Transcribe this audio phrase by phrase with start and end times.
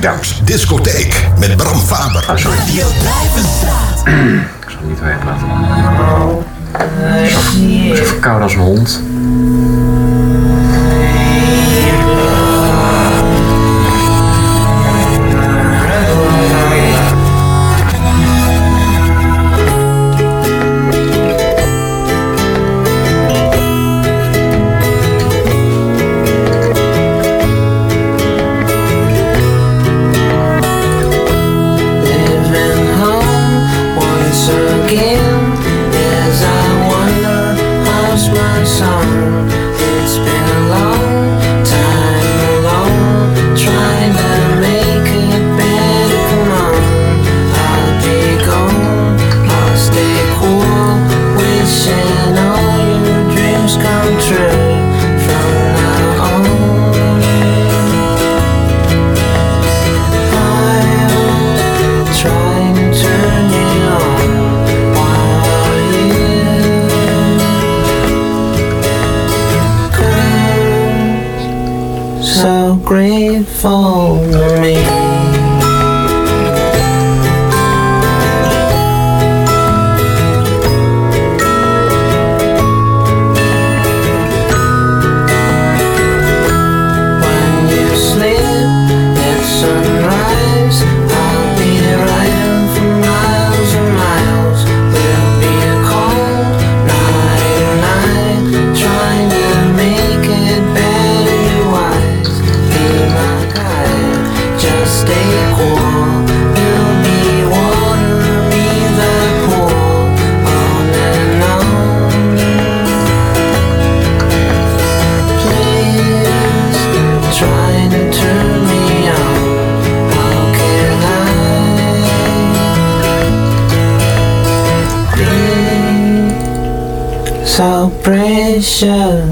[0.00, 0.44] Dance.
[0.44, 2.24] Discotheek met Bram Faber.
[2.24, 2.58] blijven sorry.
[4.60, 6.44] Ik zal niet weten laten.
[7.94, 9.02] Ik zo verkouden als een hond.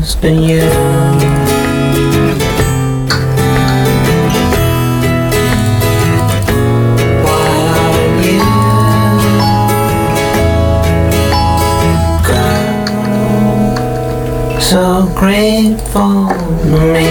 [0.09, 0.65] it's been you.
[7.25, 7.49] Why
[7.93, 8.41] are you
[14.61, 14.83] so
[15.15, 17.08] grateful to me?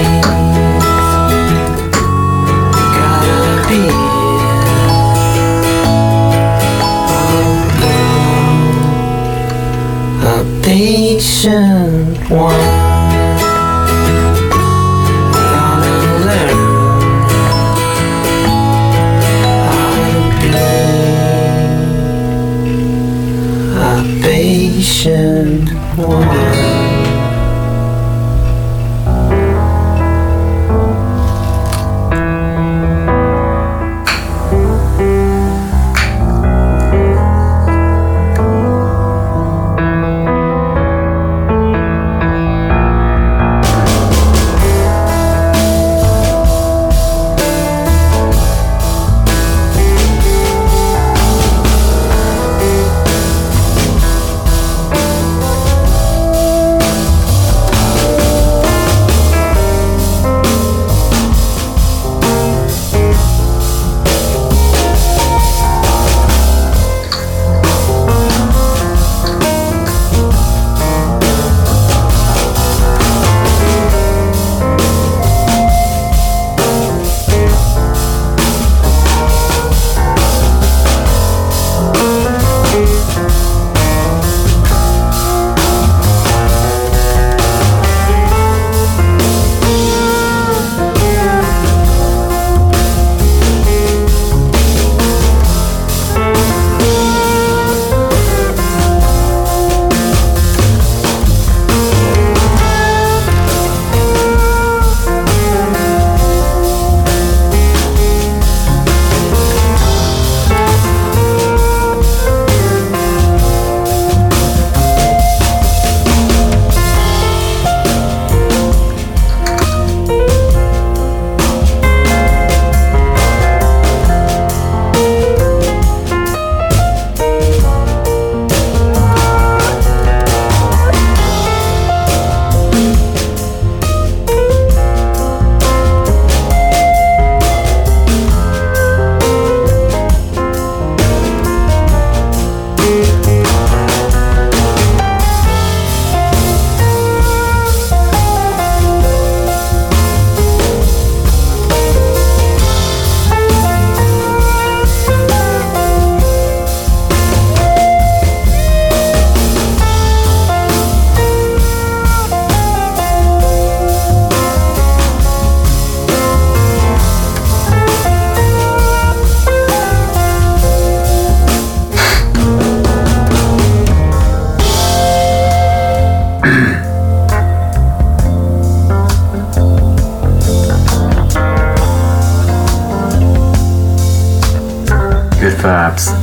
[185.57, 186.13] Fabs.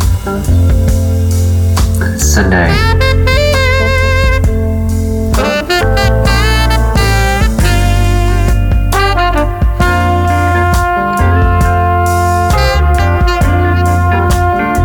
[2.17, 2.71] Sunday.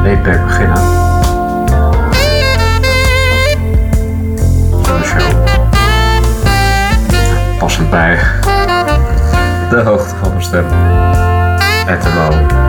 [0.03, 0.77] Laidback beginnen.
[4.81, 5.35] Van de.
[7.59, 8.19] Passend bij
[9.69, 10.65] de hoogte van mijn stem.
[11.87, 12.68] At the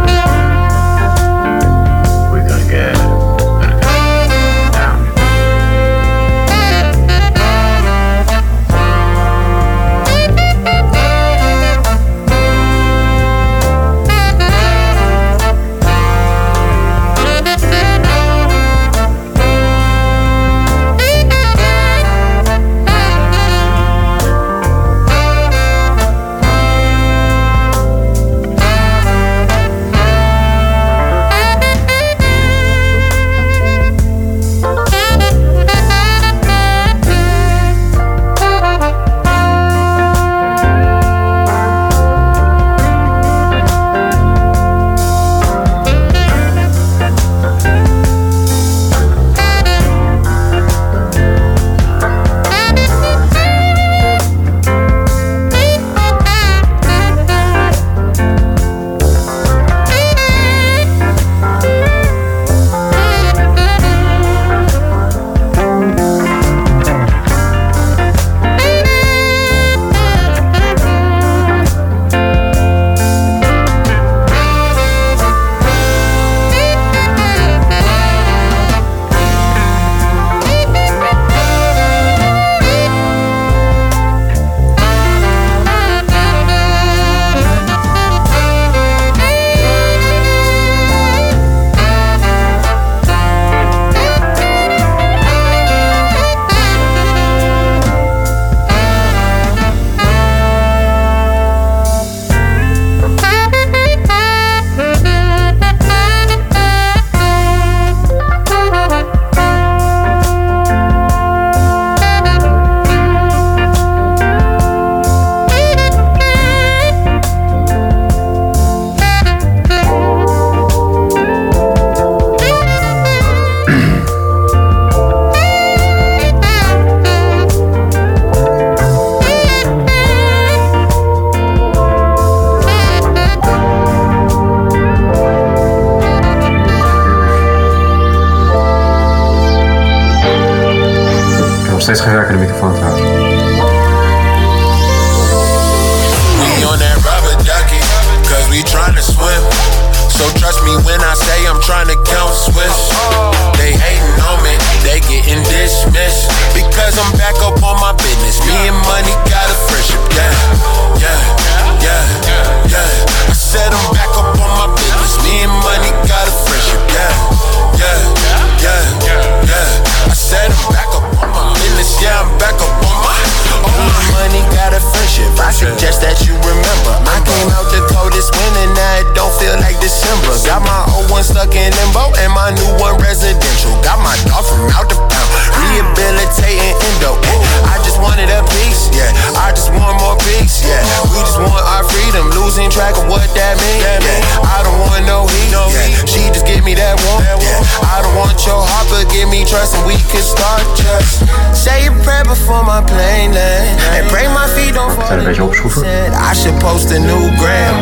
[205.11, 207.75] I should post a new gram.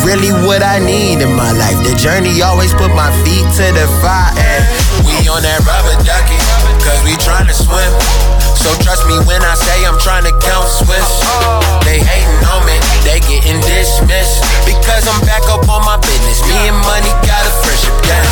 [0.00, 1.76] Really what I need in my life.
[1.84, 4.64] The journey always put my feet to the fire.
[5.04, 6.40] We on that rubber ducky,
[6.80, 7.92] cause we tryna swim.
[8.56, 11.04] So trust me when I say I'm tryna count Swiss.
[11.84, 14.40] They hating on me, they getting dismissed.
[14.64, 16.40] Because I'm back up on my business.
[16.48, 18.24] Me and money got a friendship, yeah,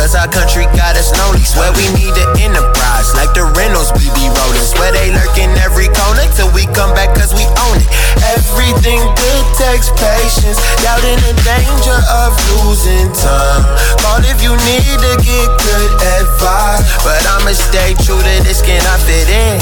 [0.00, 1.44] cause our country got us lonely.
[1.44, 4.64] Swear we need an enterprise, like the Reynolds we be rolling.
[4.64, 7.90] Swear they lurk in every corner till we come back, cause we own it.
[8.32, 13.62] Everything good takes patience, doubting the danger of losing time.
[14.00, 18.80] Call if you need to get good advice, but I'ma stay true to this skin
[18.80, 19.60] I fit in.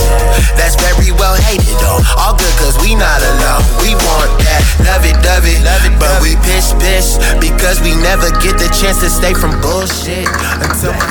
[0.55, 1.99] That's very well hated though.
[2.15, 3.67] All good cause we not alone.
[3.83, 4.63] We want that.
[4.87, 5.95] Love it, love it, love it.
[5.99, 10.28] But we piss, piss because we never get the chance to stay from bullshit
[10.63, 11.07] until my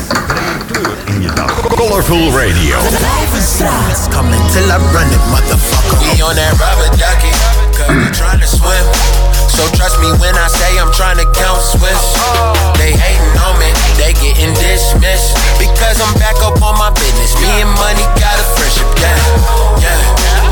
[1.05, 1.49] In je dag.
[1.75, 2.77] Colorful Radio.
[3.37, 5.97] It's coming till I run it, motherfucker.
[6.01, 7.31] We on that rubber ducky,
[7.77, 8.85] cause we trying to swim.
[9.49, 12.03] So trust me when I say I'm trying to count Swiss.
[12.77, 15.33] They hating on me, they getting dismissed.
[15.57, 17.33] Because I'm back up on my business.
[17.41, 19.17] Me and money got a friendship, yeah,
[19.81, 19.97] yeah,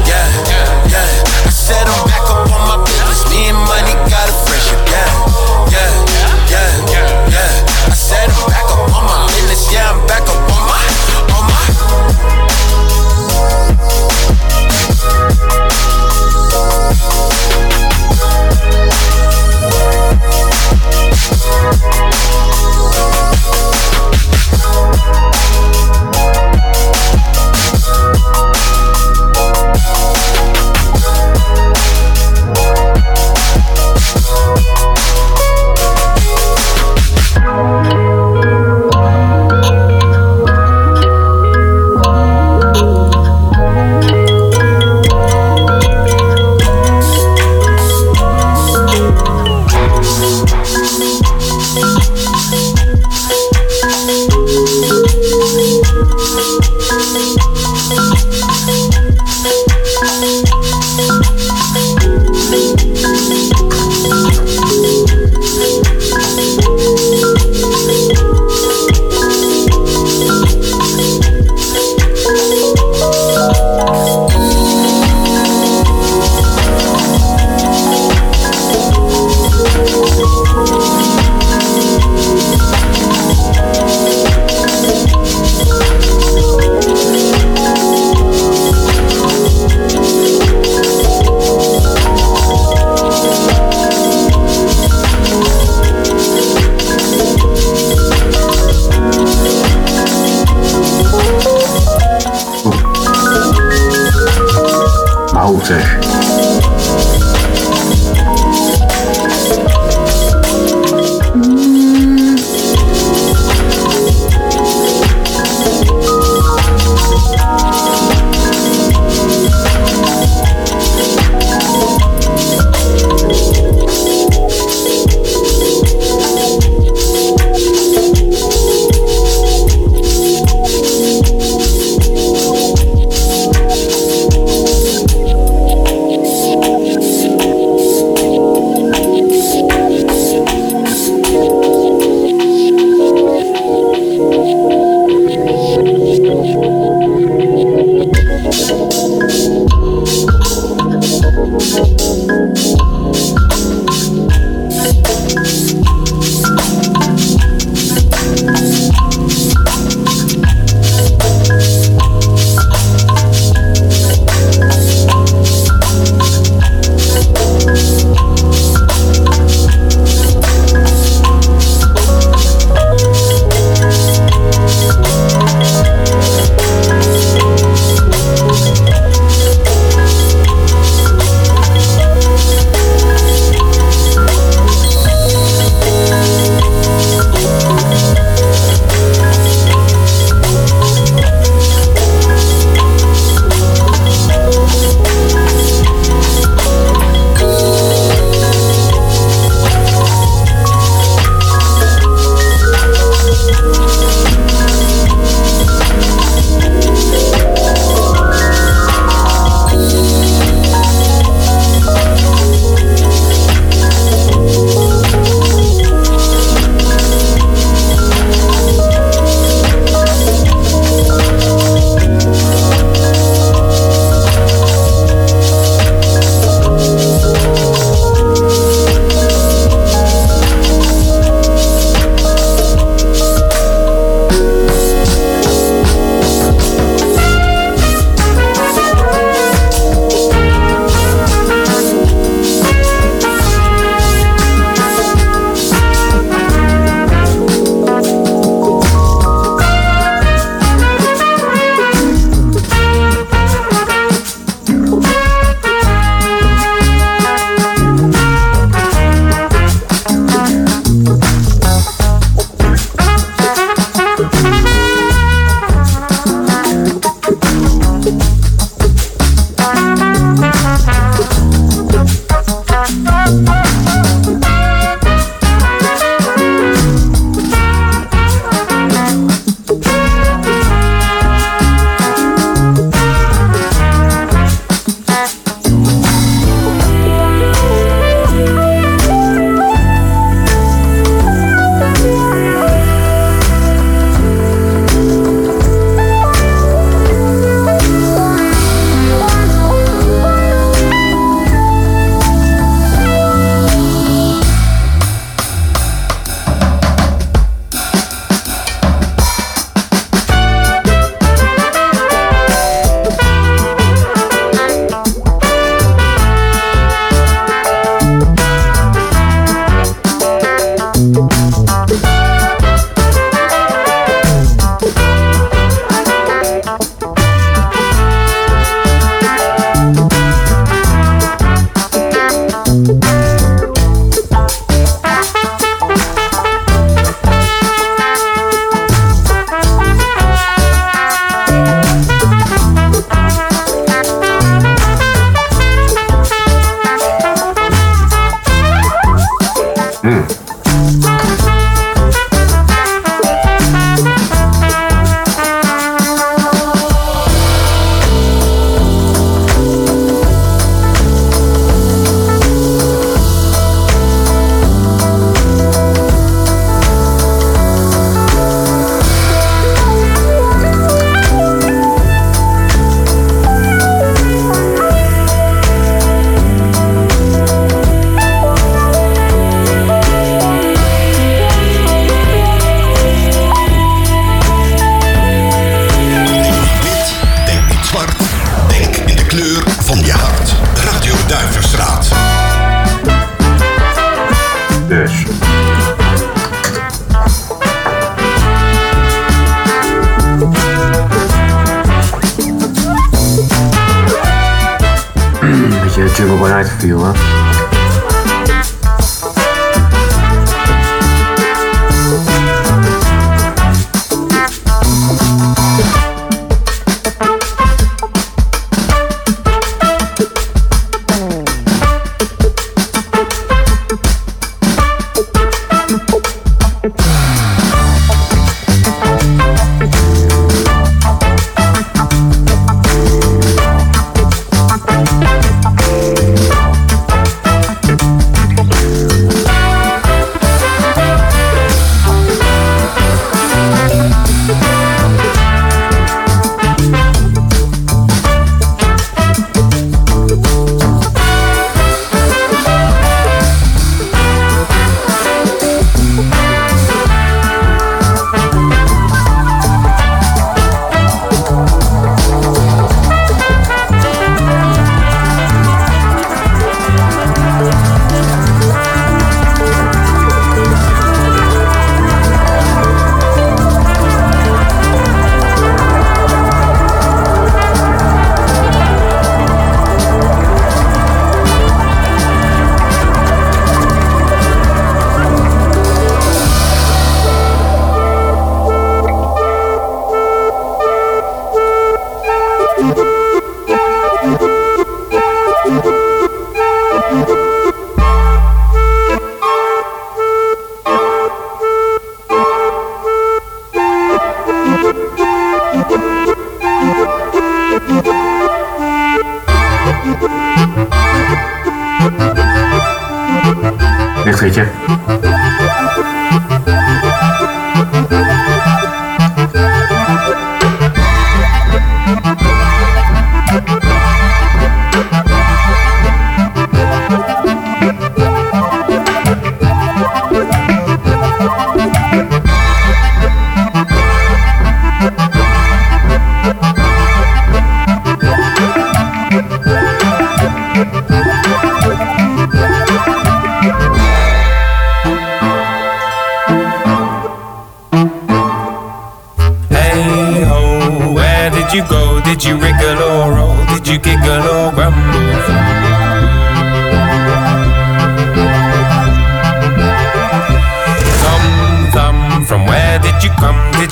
[0.09, 1.45] yeah, yeah.
[1.45, 3.21] I said I'm back up on my business.
[3.29, 5.04] Me and money got a friendship, yeah,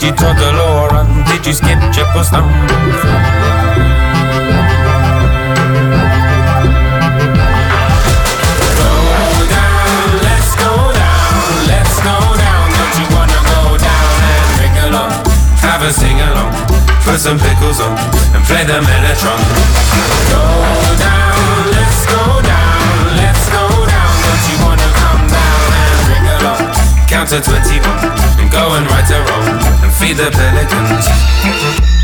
[0.04, 1.08] you toddle or run?
[1.32, 2.52] Did you skip, trip or stumble?
[2.52, 2.76] Go
[9.48, 11.32] down, let's go down,
[11.72, 12.68] let's go down.
[12.76, 15.12] Don't you wanna go down and wriggle on?
[15.64, 16.52] Have a sing along,
[17.08, 17.96] put some pickles on,
[18.36, 19.40] and play the mellotron.
[20.28, 20.44] Go
[21.00, 24.12] down, let's go down, let's go down.
[24.20, 26.60] Don't you wanna come down and wriggle on?
[27.08, 27.88] Count to 21
[28.42, 29.73] and go and right a wrong
[30.04, 32.03] feed the pelicans.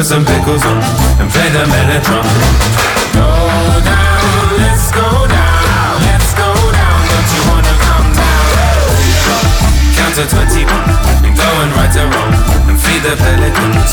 [0.00, 0.80] Put some pickles on,
[1.20, 2.24] and play the mellotron.
[3.12, 3.28] Go
[3.84, 7.00] down, let's go down, let's go down.
[7.12, 8.48] Don't you wanna come down?
[9.96, 10.88] Count to twenty-one,
[11.26, 12.32] and go and right a wrong,
[12.70, 13.92] and feed the pelicans.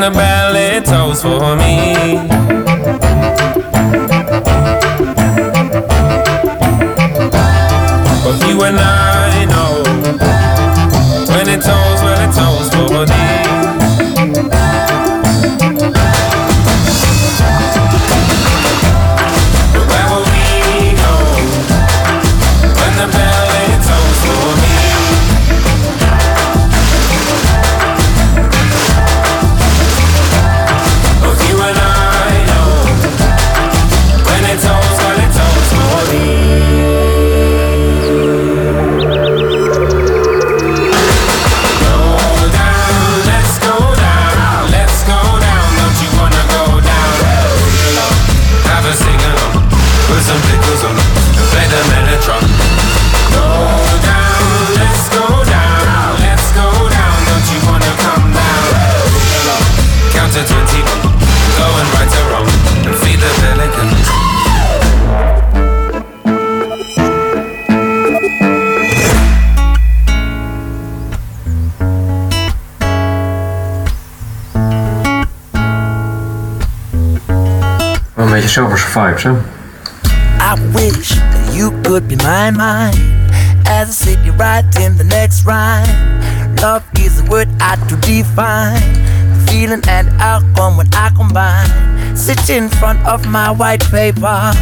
[0.00, 2.16] The ballet tolls for me?
[8.24, 8.99] But you and I
[78.50, 79.30] Beetje zomerse vibes, hè?
[80.40, 82.98] I wish that you could be my mind
[83.64, 85.86] as I sit you right in the next rhyme.
[86.60, 88.82] Love is a word I to define.
[89.34, 92.16] The feeling and outcome when I combine.
[92.16, 94.52] Sit in front of my white paper,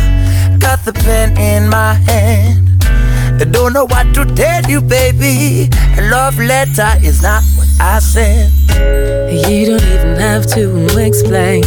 [0.59, 2.85] got the pen in my hand.
[3.41, 5.71] I don't know what to tell you, baby.
[5.97, 8.53] A love letter is not what I said.
[9.31, 10.63] You don't even have to
[10.99, 11.63] explain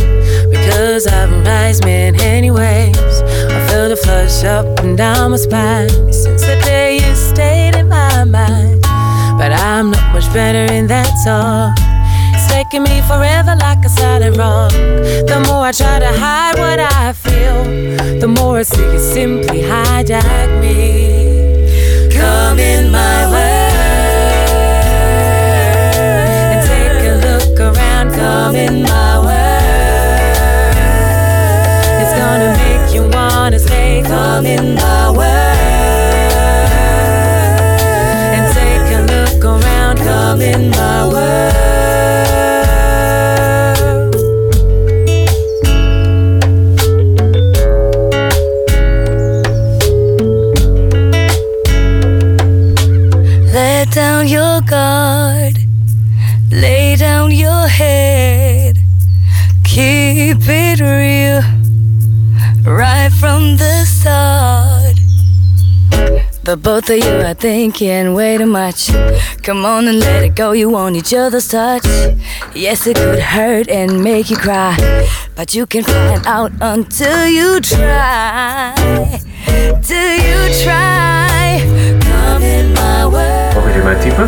[0.61, 3.21] because I'm a wise man, anyways.
[3.55, 7.87] I feel the flush up and down my spine since the day you stayed in
[7.89, 8.81] my mind.
[9.39, 11.73] But I'm not much better in that song.
[12.33, 14.71] It's taking me forever like a solid rock.
[14.71, 19.61] The more I try to hide what I feel, the more I see you simply
[19.61, 22.09] hijack me.
[22.15, 23.71] Come in my way
[26.51, 28.11] and take a look around.
[28.13, 29.40] Come in my way.
[33.41, 34.03] You wanna stay.
[34.03, 35.27] Come in my way
[38.35, 39.97] and take a look around.
[39.97, 40.90] Come in my
[66.51, 68.91] But both of you are thinking way too much.
[69.41, 71.85] Come on and let it go, you want each other's touch.
[72.53, 74.75] Yes, it could hurt and make you cry,
[75.33, 78.73] but you can find out until you try.
[79.81, 81.61] Till you try.
[82.01, 83.51] Come in my way.
[83.55, 84.25] Of jullie mijn type?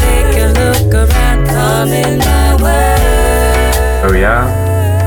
[0.00, 4.04] Take a look around, come in my way.
[4.04, 4.48] Oh ja?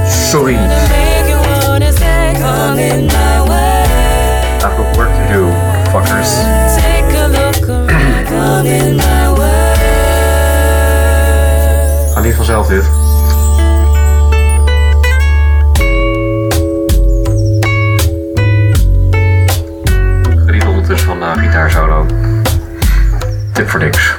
[0.08, 0.56] Sorry.
[0.56, 3.55] Make you wanna stay, come in my way.
[4.66, 5.46] I've got work to do,
[5.92, 6.42] fuckers.
[6.76, 9.76] Take a look around, in my way.
[12.14, 12.84] Ga niet vanzelf dit.
[20.46, 22.06] Geniet ondertussen van de gitaarsolo.
[23.52, 24.15] Tip voor niks.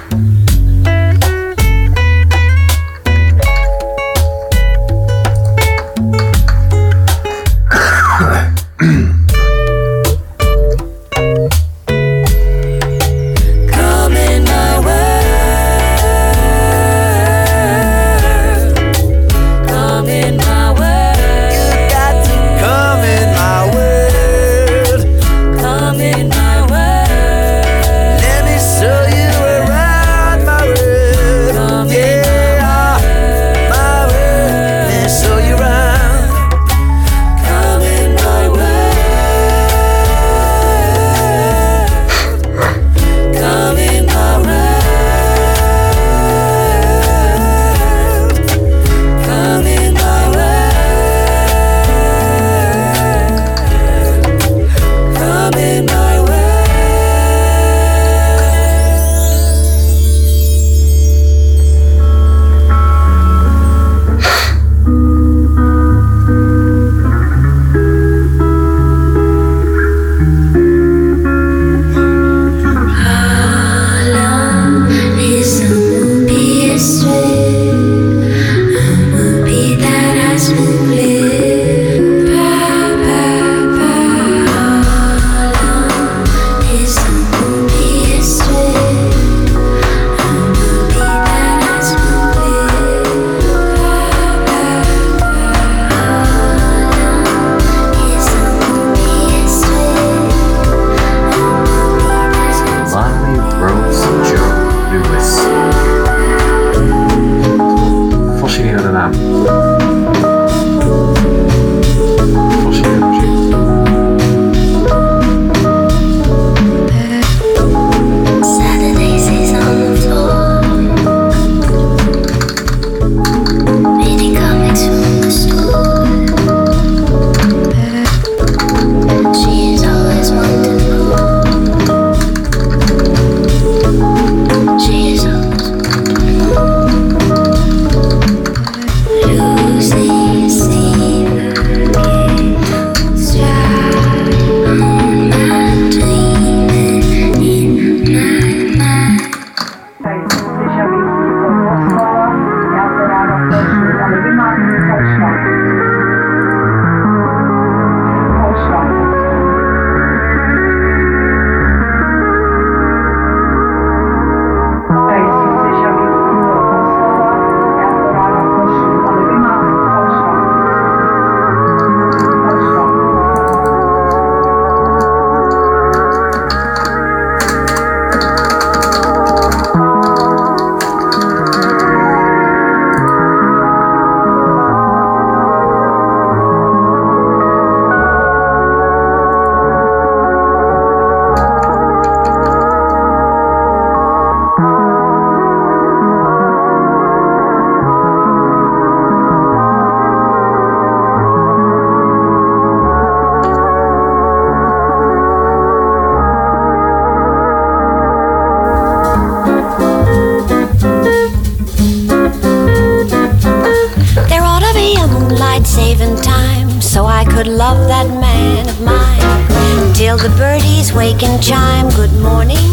[217.47, 222.67] Could love that man of mine till the birdies wake and chime good morning.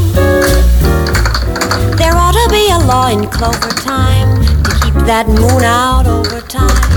[1.93, 6.41] There ought to be a law in clover time to keep that moon out over
[6.41, 6.89] time,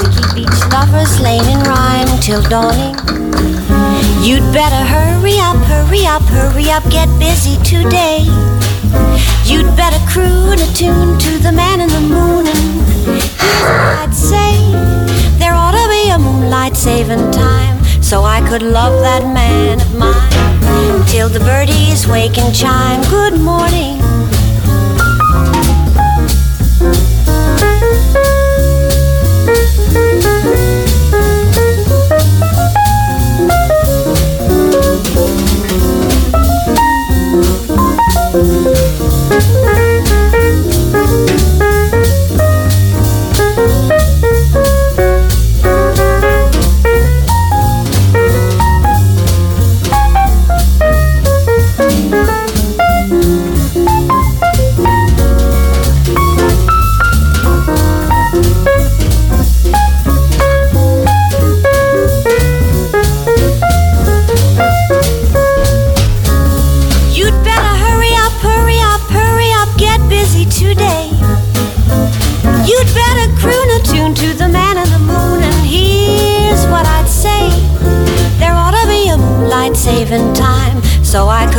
[0.00, 2.96] to keep each lover's lane in rhyme till dawning.
[4.24, 8.24] You'd better hurry up, hurry up, hurry up, get busy today.
[9.44, 12.60] You'd better croon a tune to the man in the moon and
[14.00, 15.09] I'd say.
[15.40, 19.94] There ought to be a moonlight saving time so I could love that man of
[19.96, 23.98] mine till the birdies wake and chime good morning.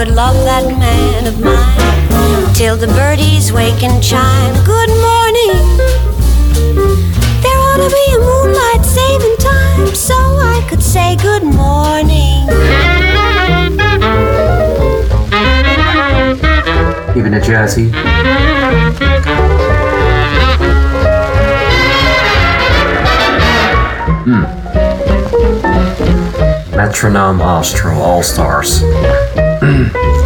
[0.05, 4.55] Could love that man of mine till the birdies wake and chime.
[4.65, 5.77] Good morning.
[7.43, 12.49] There ought to be a moonlight saving time, so I could say good morning.
[17.15, 17.91] Even a Jersey.
[24.25, 24.45] Hmm.
[26.75, 28.81] Metronome Austro All Stars.
[29.71, 30.20] Mm-hmm.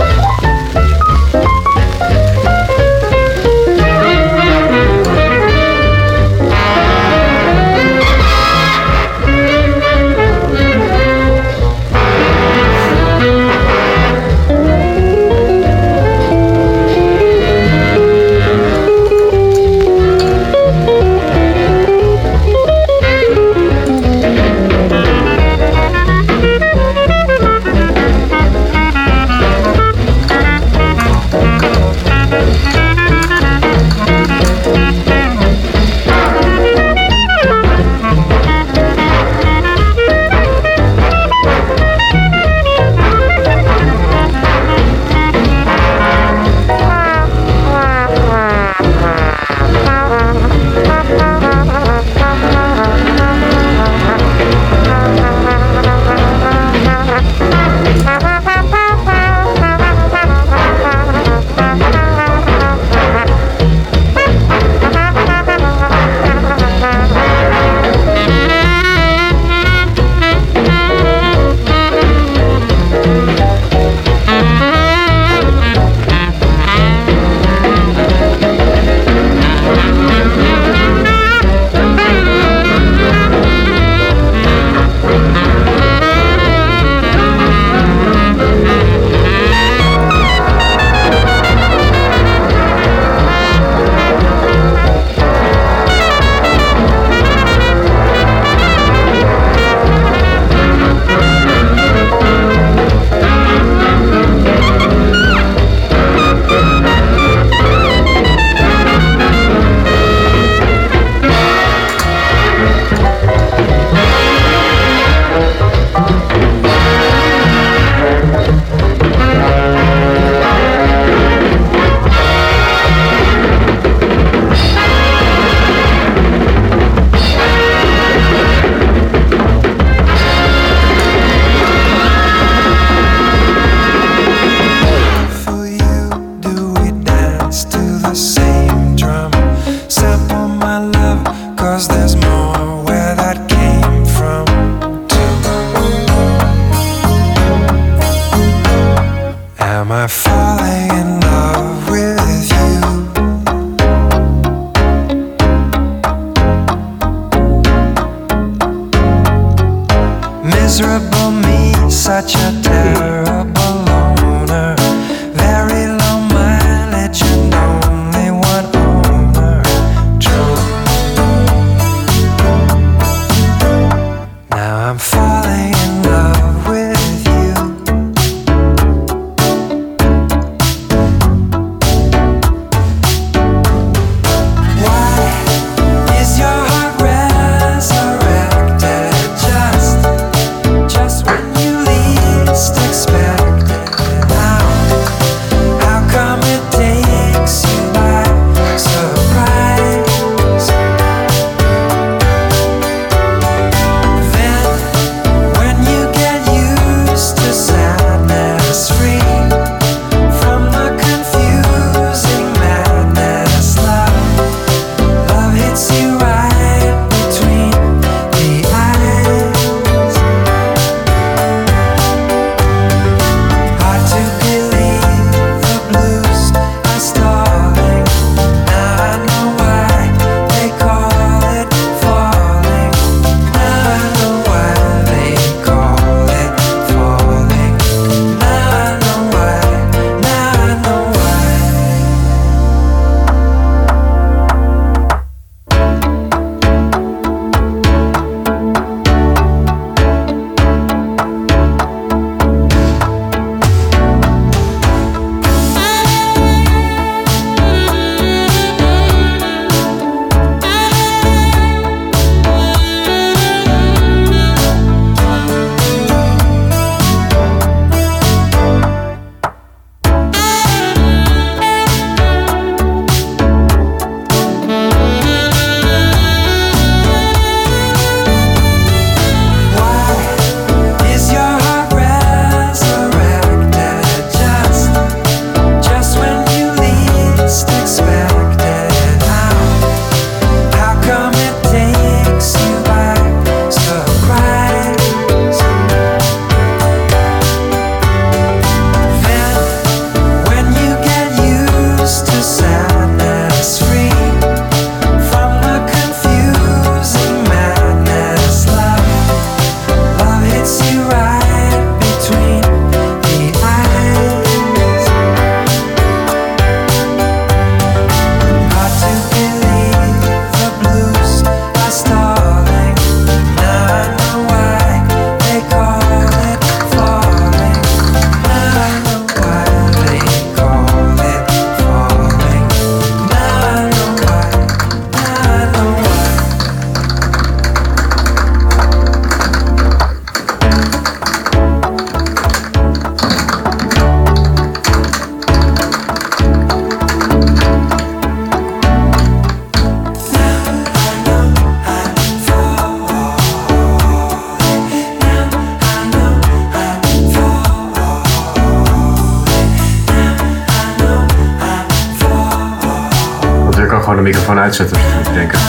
[364.66, 365.60] uitzetten, moet ik denken.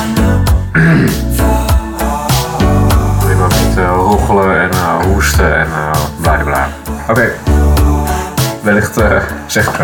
[3.23, 5.91] Alleen maar niet uh, roggelen en eh, hoesten en eh,
[6.21, 6.69] bla bla.
[7.09, 7.11] Oké.
[7.11, 7.31] Okay.
[8.63, 9.17] Wellicht eh,
[9.47, 9.77] zeg ik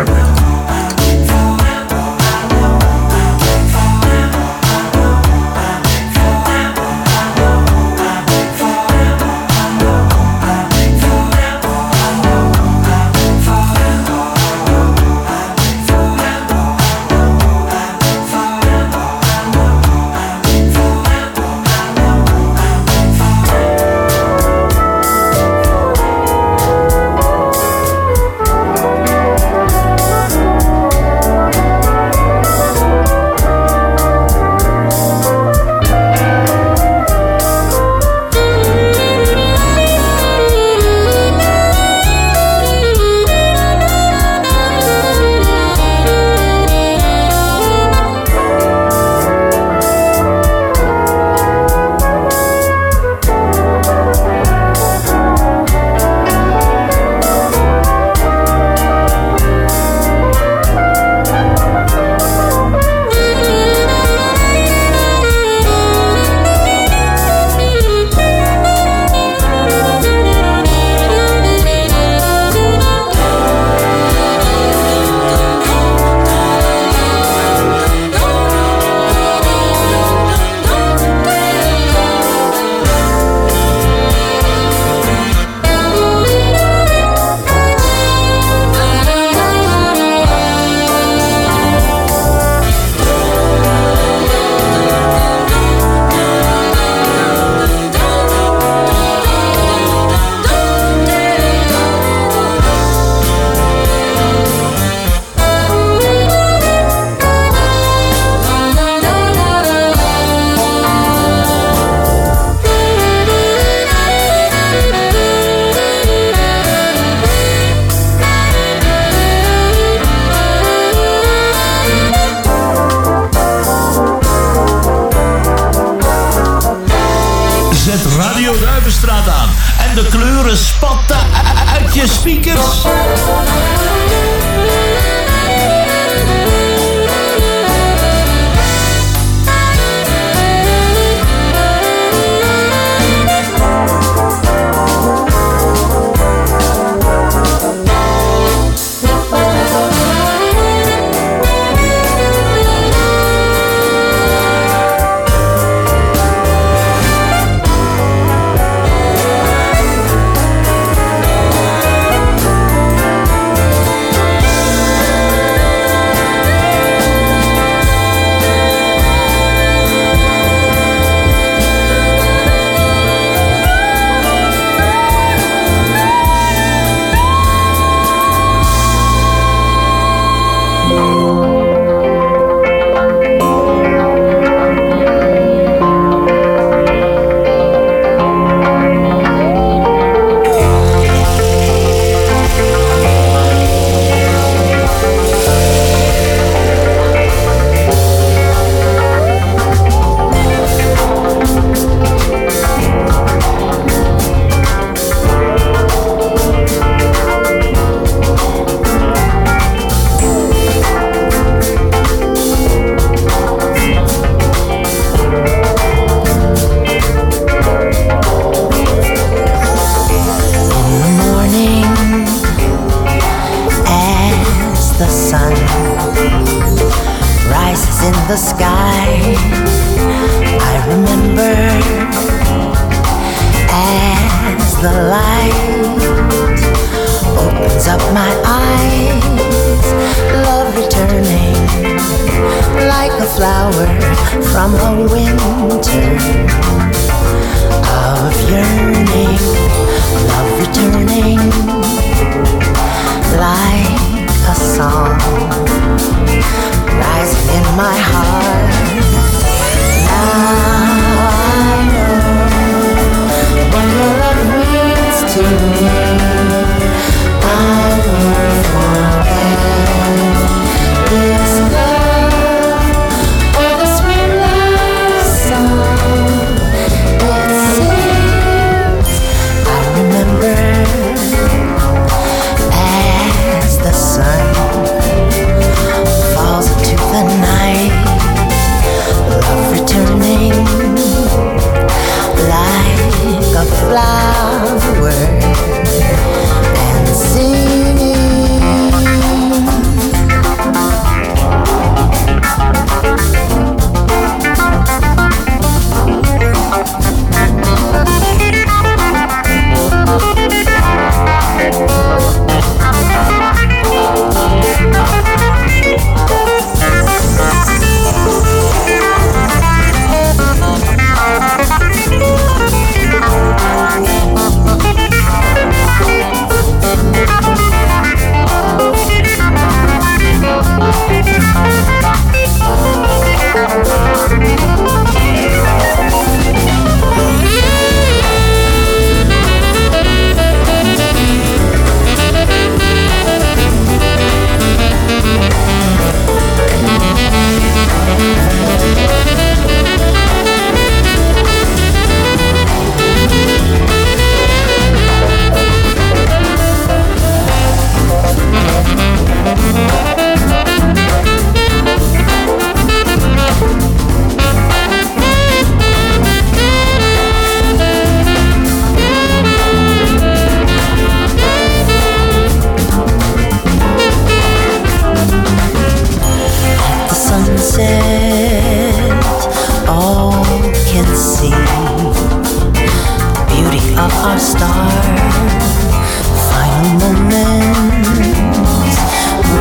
[386.51, 388.09] Final moments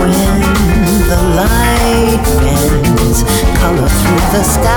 [0.00, 0.40] when
[1.08, 3.22] the light bends,
[3.60, 4.71] color through the sky.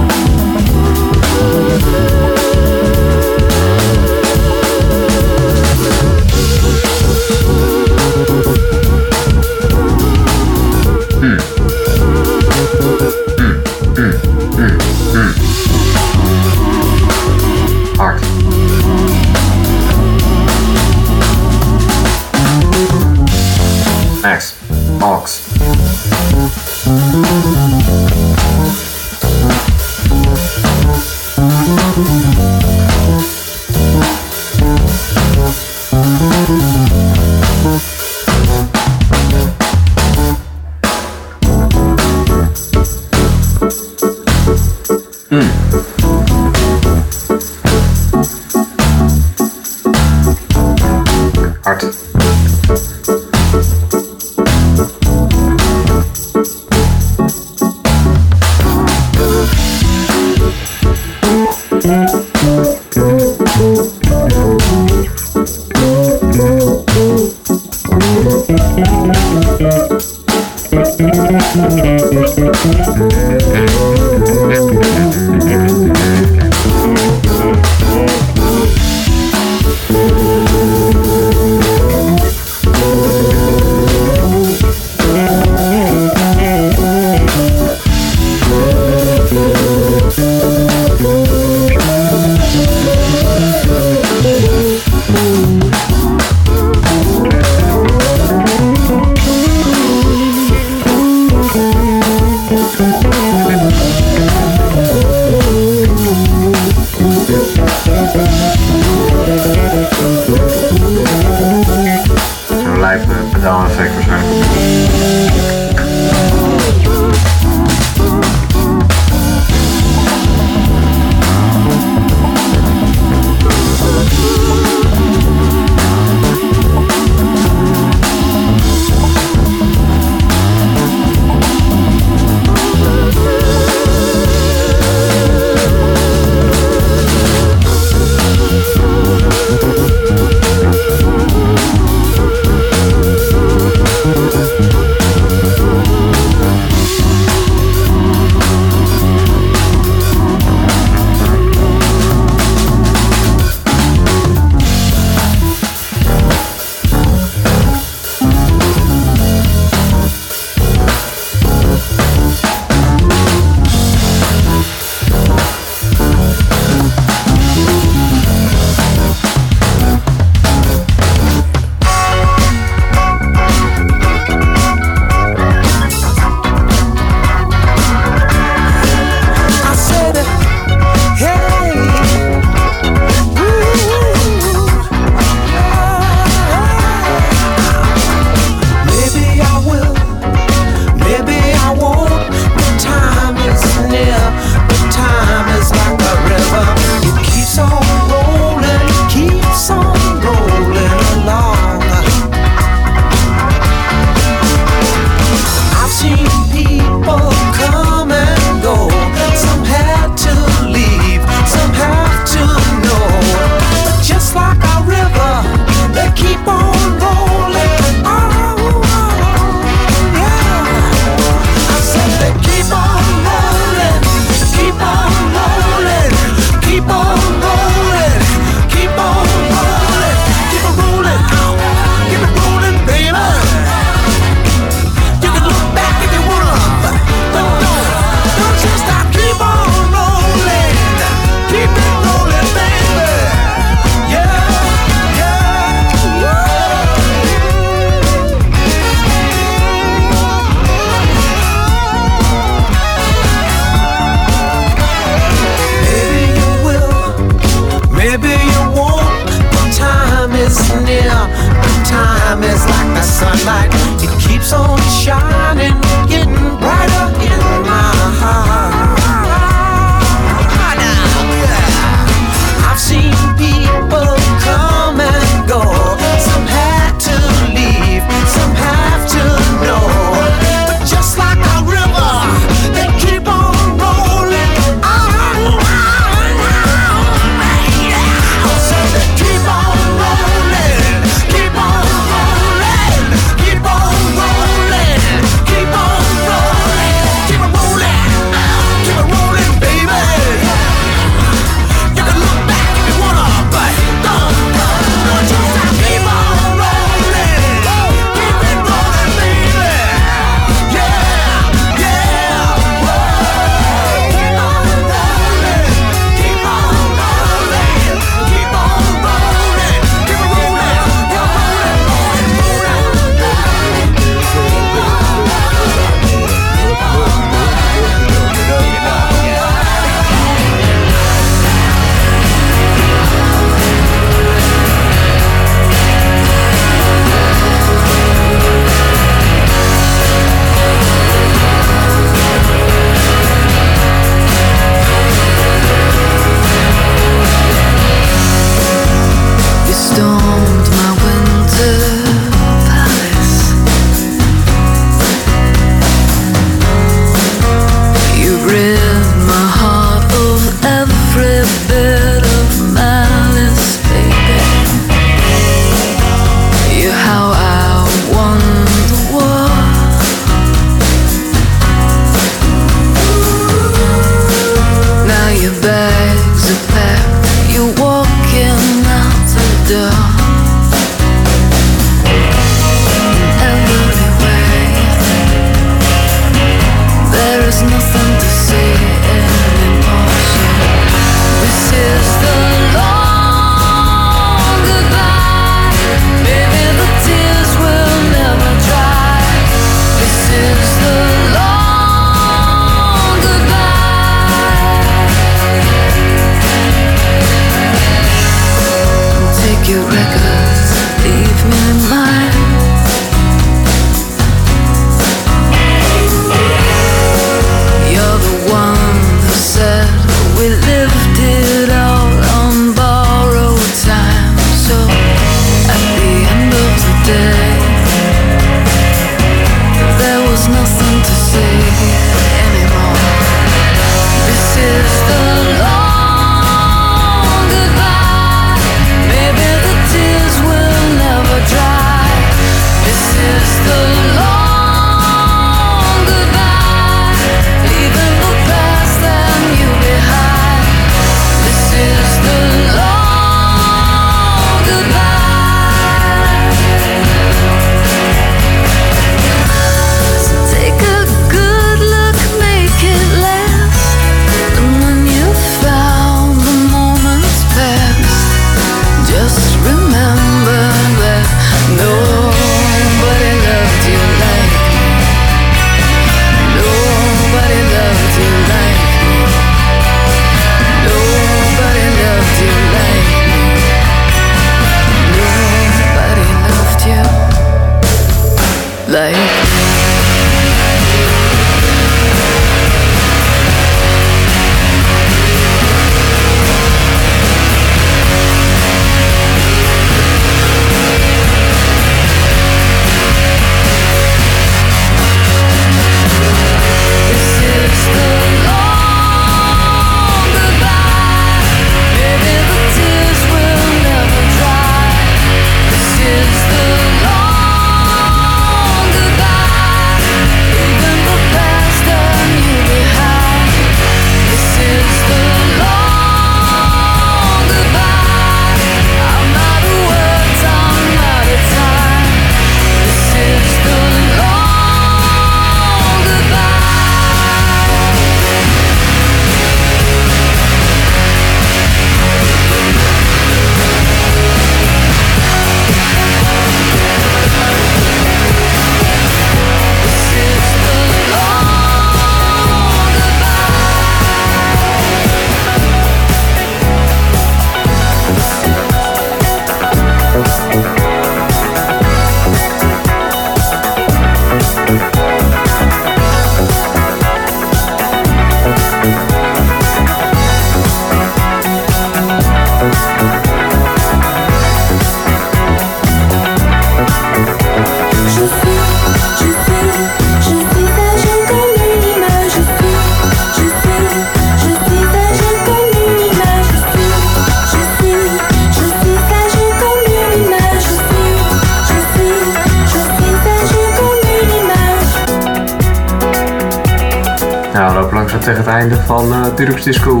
[598.34, 600.00] Tegen het einde van uh, Dirks Disco.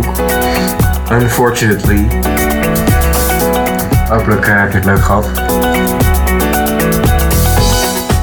[1.10, 2.08] Unfortunately.
[4.08, 5.26] Hopelijk eh, heb je het leuk gehad.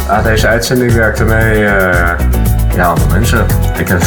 [0.08, 2.18] Ah, deze uitzending werkte mee eh
[2.76, 3.46] ja, allemaal mensen.
[3.78, 4.02] Ik heb...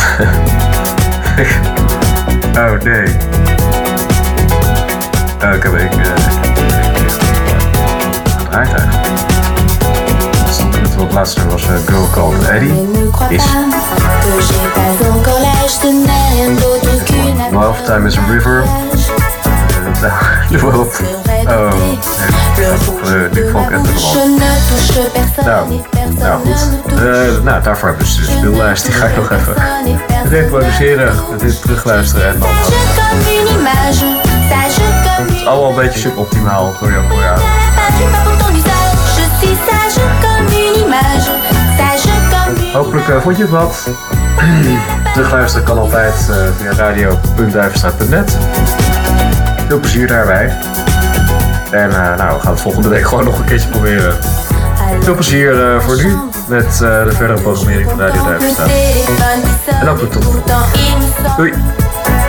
[2.64, 3.16] oh nee.
[5.44, 5.92] Oh, ik heb ik...
[5.92, 6.42] eh
[8.38, 9.10] gedraaid eigenlijk.
[11.02, 12.72] Het laatste was eh, Girl Called Eddie.
[13.28, 13.44] Is
[17.52, 18.64] My Lifetime is a River.
[20.00, 20.94] Nou, doe op.
[21.46, 21.68] Oh.
[23.04, 24.40] Eh, Nu vond ik het gewoon.
[25.44, 25.80] Nou,
[26.18, 26.92] nou goed.
[26.92, 28.84] Eh, nou, daarvoor hebben ze de speellijst.
[28.84, 29.54] Die ga ik nog even
[30.28, 31.14] reproduceren.
[31.38, 32.48] Dit terugluisteren en dan.
[35.18, 37.04] Het is allemaal een beetje suboptimaal voor jou.
[37.08, 37.40] Voor jou.
[42.72, 43.88] Hopelijk eh, vond je het wat.
[45.12, 48.38] Terugluisteren kan altijd eh, via radio.duivenstraat.net.
[49.68, 50.56] Veel plezier daarbij.
[51.70, 54.16] En eh, nou, we gaan het volgende week gewoon nog een keertje proberen.
[55.00, 56.16] Veel plezier eh, voor nu
[56.48, 58.70] met de verdere programmering van Radio Duivenstraat.
[59.80, 60.42] En hopelijk tot.
[61.36, 61.81] Doei!